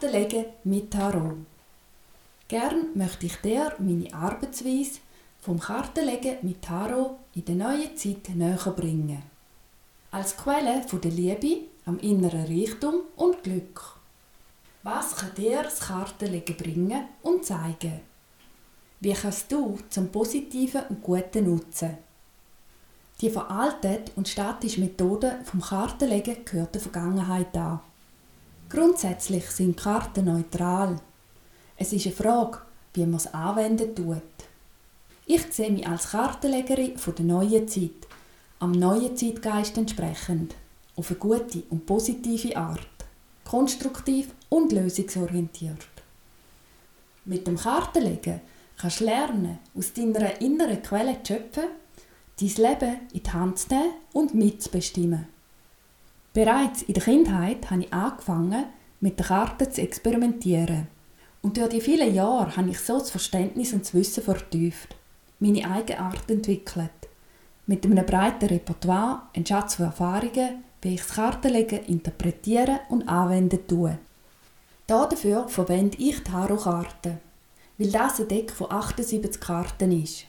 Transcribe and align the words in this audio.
Kartenlegen 0.00 0.46
mit 0.64 0.90
Tarot. 0.90 1.36
Gern 2.48 2.86
möchte 2.94 3.26
ich 3.26 3.36
dir 3.36 3.74
meine 3.78 4.12
Arbeitsweise 4.14 5.00
vom 5.42 5.60
Kartenlegen 5.60 6.38
mit 6.40 6.62
Tarot 6.62 7.18
in 7.34 7.44
der 7.44 7.54
neuen 7.56 7.94
Zeit 7.98 8.30
näher 8.34 8.72
bringen. 8.74 9.22
Als 10.10 10.34
Quelle 10.38 10.86
der 10.90 11.10
Liebe 11.10 11.66
am 11.84 11.98
inneren 11.98 12.46
Reichtum 12.46 13.02
und 13.16 13.42
Glück. 13.42 13.98
Was 14.82 15.16
kann 15.16 15.34
dir 15.34 15.64
das 15.64 15.80
Kartenlegen 15.80 16.56
bringen 16.56 17.04
und 17.22 17.44
zeigen? 17.44 18.00
Wie 19.00 19.12
kannst 19.12 19.52
du 19.52 19.78
zum 19.90 20.08
Positiven 20.08 20.84
und 20.88 21.02
Guten 21.02 21.44
nutzen? 21.44 21.98
Die 23.20 23.28
veraltete 23.28 24.12
und 24.16 24.28
statische 24.28 24.80
Methode 24.80 25.40
vom 25.44 25.60
Kartenlegen 25.60 26.42
gehört 26.46 26.74
der 26.74 26.80
Vergangenheit 26.80 27.54
an. 27.54 27.80
Grundsätzlich 28.70 29.50
sind 29.50 29.76
Karten 29.76 30.26
neutral. 30.26 30.94
Es 31.76 31.92
ist 31.92 32.06
eine 32.06 32.14
Frage, 32.14 32.58
wie 32.94 33.04
man 33.04 33.16
es 33.16 33.34
anwenden 33.34 33.96
tut. 33.96 34.22
Ich 35.26 35.42
sehe 35.52 35.72
mich 35.72 35.88
als 35.88 36.10
Kartenlegerin 36.10 36.94
der 37.18 37.24
neuen 37.24 37.66
Zeit, 37.66 38.06
am 38.60 38.70
neuen 38.70 39.16
Zeitgeist 39.16 39.76
entsprechend, 39.76 40.54
auf 40.94 41.10
eine 41.10 41.18
gute 41.18 41.64
und 41.70 41.84
positive 41.84 42.56
Art, 42.56 42.86
konstruktiv 43.44 44.28
und 44.48 44.70
lösungsorientiert. 44.70 45.88
Mit 47.24 47.48
dem 47.48 47.56
Kartenlegen 47.56 48.40
kannst 48.76 49.00
du 49.00 49.04
lernen, 49.06 49.58
aus 49.76 49.92
deiner 49.92 50.40
inneren 50.40 50.80
Quelle 50.80 51.20
zu 51.24 51.32
schöpfen, 51.32 51.64
dein 52.38 52.48
Leben 52.48 52.96
in 53.12 53.22
die 53.24 53.32
Hand 53.32 53.58
zu 53.58 53.74
nehmen 53.74 53.94
und 54.12 54.34
mitzubestimmen. 54.34 55.39
Bereits 56.32 56.82
in 56.82 56.94
der 56.94 57.02
Kindheit 57.02 57.70
habe 57.70 57.82
ich 57.82 57.92
angefangen, 57.92 58.66
mit 59.00 59.18
den 59.18 59.26
Karten 59.26 59.70
zu 59.72 59.80
experimentieren. 59.80 60.86
Und 61.42 61.56
durch 61.56 61.70
die 61.70 61.80
vielen 61.80 62.14
Jahre 62.14 62.56
habe 62.56 62.70
ich 62.70 62.78
so 62.78 62.98
das 62.98 63.10
Verständnis 63.10 63.72
und 63.72 63.82
das 63.82 63.94
Wissen 63.94 64.22
vertieft, 64.22 64.94
meine 65.40 65.68
eigene 65.68 65.98
Art 65.98 66.30
entwickelt. 66.30 66.90
Mit 67.66 67.84
einem 67.84 68.06
breiten 68.06 68.46
Repertoire, 68.46 69.22
ein 69.34 69.44
Schatz 69.44 69.76
von 69.76 69.86
Erfahrungen, 69.86 70.62
wie 70.82 70.94
ich 70.94 71.00
das 71.00 71.14
Kartenlegen 71.14 71.84
interpretieren 71.86 72.78
und 72.90 73.08
anwenden 73.08 73.66
tue. 73.66 73.98
Dafür 74.86 75.48
verwende 75.48 75.98
ich 75.98 76.22
Tarotkarten, 76.22 77.18
weil 77.78 77.90
das 77.90 78.20
ein 78.20 78.28
Deck 78.28 78.52
von 78.52 78.70
78 78.70 79.40
Karten 79.40 80.02
ist. 80.02 80.26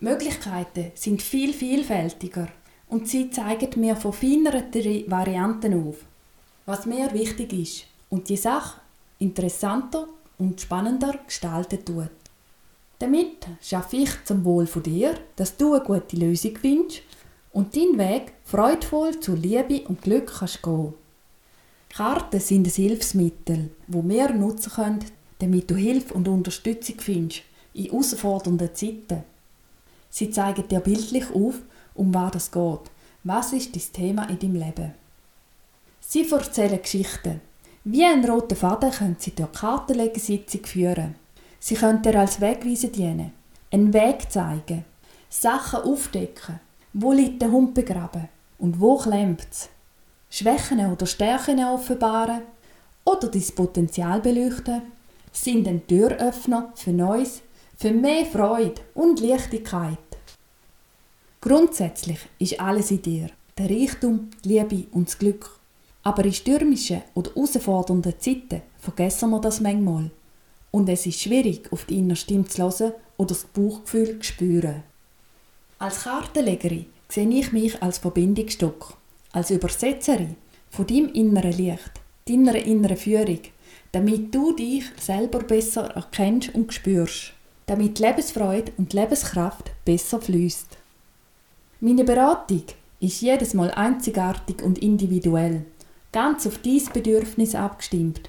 Möglichkeiten 0.00 0.92
sind 0.94 1.22
viel 1.22 1.52
vielfältiger 1.52 2.48
und 2.92 3.08
sie 3.08 3.30
zeigen 3.30 3.80
mir 3.80 3.96
von 3.96 4.12
feineren 4.12 4.70
Varianten 5.10 5.88
auf, 5.88 5.96
was 6.66 6.84
mir 6.84 7.10
wichtig 7.14 7.50
ist 7.54 7.86
und 8.10 8.28
die 8.28 8.36
Sache 8.36 8.80
interessanter 9.18 10.06
und 10.38 10.60
spannender 10.60 11.18
gestalten 11.26 11.82
tut. 11.86 12.10
Damit 12.98 13.46
schaffe 13.62 13.96
ich 13.96 14.10
zum 14.24 14.44
Wohl 14.44 14.66
von 14.66 14.82
dir, 14.82 15.14
dass 15.36 15.56
du 15.56 15.72
eine 15.72 15.82
gute 15.82 16.16
Lösung 16.18 16.58
findest 16.60 17.00
und 17.52 17.74
deinen 17.74 17.96
Weg 17.96 18.34
freudvoll 18.44 19.18
zu 19.20 19.36
Liebe 19.36 19.88
und 19.88 20.02
Glück 20.02 20.30
kannst 20.38 20.62
gehen. 20.62 20.92
Karten 21.88 22.40
sind 22.40 22.66
ein 22.66 22.72
Hilfsmittel, 22.72 23.70
wo 23.86 24.06
wir 24.06 24.34
nutzen 24.34 24.70
können, 24.70 25.04
damit 25.38 25.70
du 25.70 25.76
Hilfe 25.76 26.12
und 26.12 26.28
Unterstützung 26.28 26.96
findest 26.98 27.40
in 27.72 27.86
herausfordernden 27.86 28.74
Zeiten. 28.74 29.24
Sie 30.10 30.30
zeigen 30.30 30.68
dir 30.68 30.80
bildlich 30.80 31.24
auf, 31.34 31.54
um 31.94 32.12
was 32.14 32.34
es 32.36 32.50
geht. 32.50 32.90
Was 33.24 33.52
ist 33.52 33.74
das 33.76 33.92
Thema 33.92 34.28
in 34.28 34.38
deinem 34.38 34.56
Leben? 34.56 34.94
Sie 36.00 36.28
erzählen 36.30 36.82
Geschichten. 36.82 37.40
Wie 37.84 38.04
ein 38.04 38.24
roter 38.24 38.56
Faden 38.56 38.90
können 38.90 39.16
Sie 39.18 39.34
durch 39.34 39.52
Kartenlegensitzung 39.52 40.64
führen. 40.64 41.14
Sie 41.58 41.74
können 41.74 42.02
dir 42.02 42.18
als 42.18 42.40
Wegweiser 42.40 42.88
dienen, 42.88 43.32
einen 43.70 43.92
Weg 43.92 44.30
zeigen, 44.30 44.84
Sachen 45.28 45.82
aufdecken. 45.82 46.60
Wo 46.92 47.12
liegt 47.12 47.40
der 47.40 47.50
Hund 47.50 47.74
begraben 47.74 48.28
und 48.58 48.80
wo 48.80 48.98
klemmt's? 48.98 49.68
Schwächen 50.28 50.92
oder 50.92 51.06
Stärken 51.06 51.64
offenbaren 51.64 52.42
oder 53.04 53.28
dein 53.28 53.54
Potenzial 53.54 54.20
beleuchten, 54.20 54.82
sind 55.32 55.66
ein 55.66 55.86
Türöffner 55.86 56.72
für 56.74 56.92
Neues, 56.92 57.42
für 57.76 57.90
mehr 57.90 58.26
Freude 58.26 58.80
und 58.94 59.20
Leichtigkeit. 59.20 59.98
Grundsätzlich 61.42 62.20
ist 62.38 62.60
alles 62.60 62.92
in 62.92 63.02
dir. 63.02 63.30
Der 63.58 63.68
Reichtum, 63.68 64.30
die 64.44 64.50
Liebe 64.50 64.86
und 64.92 65.08
das 65.08 65.18
Glück. 65.18 65.58
Aber 66.04 66.24
in 66.24 66.32
stürmischen 66.32 67.02
oder 67.14 67.34
herausfordernden 67.34 68.14
Zeiten 68.20 68.62
vergessen 68.78 69.30
wir 69.30 69.40
das 69.40 69.60
manchmal. 69.60 70.12
Und 70.70 70.88
es 70.88 71.04
ist 71.04 71.20
schwierig, 71.20 71.70
auf 71.72 71.84
die 71.84 71.98
innere 71.98 72.14
Stimme 72.14 72.44
zu 72.44 72.62
hören 72.62 72.92
oder 73.16 73.30
das 73.30 73.44
Bauchgefühl 73.44 74.20
zu 74.20 74.22
spüren. 74.22 74.84
Als 75.80 76.04
Kartenlegerin 76.04 76.86
sehe 77.08 77.28
ich 77.28 77.50
mich 77.50 77.82
als 77.82 77.98
Verbindungsstück, 77.98 78.94
als 79.32 79.50
Übersetzerin 79.50 80.36
von 80.70 80.86
deinem 80.86 81.12
inneren 81.12 81.56
Licht, 81.56 81.90
deiner 82.28 82.54
inneren 82.54 82.96
Führung, 82.96 83.40
damit 83.90 84.32
du 84.32 84.54
dich 84.54 84.84
selber 85.00 85.40
besser 85.40 85.90
erkennst 85.90 86.54
und 86.54 86.72
spürst, 86.72 87.32
damit 87.66 87.98
Lebensfreude 87.98 88.70
und 88.78 88.92
Lebenskraft 88.92 89.72
besser 89.84 90.20
fließt. 90.20 90.78
Meine 91.84 92.04
Beratung 92.04 92.62
ist 93.00 93.22
jedes 93.22 93.54
Mal 93.54 93.72
einzigartig 93.72 94.62
und 94.62 94.78
individuell, 94.78 95.64
ganz 96.12 96.46
auf 96.46 96.58
dein 96.58 96.80
Bedürfnis 96.92 97.56
abgestimmt. 97.56 98.20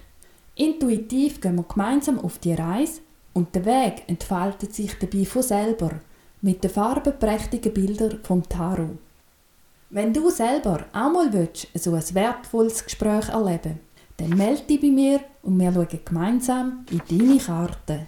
Intuitiv 0.56 1.40
gehen 1.40 1.58
wir 1.58 1.64
gemeinsam 1.64 2.20
auf 2.20 2.40
die 2.40 2.56
Reise 2.56 3.02
und 3.34 3.54
der 3.54 3.66
Weg 3.66 4.06
entfaltet 4.08 4.74
sich 4.74 4.98
dabei 4.98 5.24
von 5.26 5.44
selber 5.44 5.92
mit 6.42 6.64
den 6.64 6.72
farbenprächtigen 6.72 7.76
Bildern 7.76 8.22
vom 8.24 8.42
Tarot. 8.50 8.98
Wenn 9.92 10.14
du 10.14 10.32
selber 10.32 10.86
auch 10.92 11.12
mal 11.12 11.32
willst, 11.32 11.68
so 11.76 11.94
ein 11.94 12.16
wertvolles 12.16 12.84
Gespräch 12.84 13.30
erleben 13.30 13.80
dann 14.18 14.30
melde 14.30 14.64
dich 14.64 14.82
bei 14.82 14.88
mir 14.88 15.20
und 15.44 15.60
wir 15.60 15.72
schauen 15.72 16.00
gemeinsam 16.04 16.86
in 16.90 17.02
deine 17.08 17.38
Karten. 17.38 18.08